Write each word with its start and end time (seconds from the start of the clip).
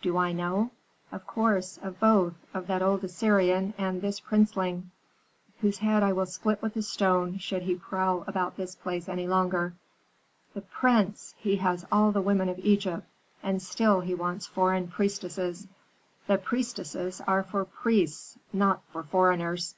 "Do 0.00 0.16
I 0.16 0.32
know? 0.32 0.70
Of 1.12 1.26
course, 1.26 1.76
of 1.82 2.00
both, 2.00 2.32
of 2.54 2.68
that 2.68 2.80
old 2.80 3.04
Assyrian 3.04 3.74
and 3.76 4.00
this 4.00 4.18
princeling, 4.18 4.92
whose 5.60 5.76
head 5.76 6.02
I 6.02 6.10
will 6.14 6.24
split 6.24 6.62
with 6.62 6.74
a 6.76 6.80
stone 6.82 7.36
should 7.36 7.60
he 7.64 7.74
prowl 7.74 8.24
about 8.26 8.56
this 8.56 8.74
place 8.74 9.10
any 9.10 9.26
longer. 9.26 9.74
The 10.54 10.62
prince! 10.62 11.34
he 11.36 11.56
has 11.56 11.84
all 11.92 12.12
the 12.12 12.22
women 12.22 12.48
of 12.48 12.58
Egypt, 12.60 13.06
and 13.42 13.60
still 13.60 14.00
he 14.00 14.14
wants 14.14 14.46
foreign 14.46 14.88
priestesses. 14.88 15.66
The 16.26 16.38
priestesses 16.38 17.20
are 17.28 17.42
for 17.42 17.66
priests, 17.66 18.38
not 18.54 18.82
for 18.90 19.02
foreigners." 19.02 19.74